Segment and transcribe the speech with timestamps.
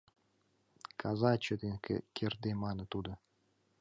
[1.01, 1.75] —Каза!— чытен
[2.15, 3.11] кертде мане тудо.